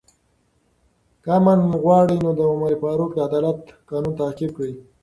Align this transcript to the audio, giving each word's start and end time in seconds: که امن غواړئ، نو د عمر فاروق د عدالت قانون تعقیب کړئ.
که 1.23 1.29
امن 1.37 1.59
غواړئ، 1.83 2.17
نو 2.25 2.31
د 2.39 2.41
عمر 2.51 2.71
فاروق 2.81 3.11
د 3.13 3.17
عدالت 3.27 3.59
قانون 3.89 4.13
تعقیب 4.21 4.51
کړئ. 4.57 4.73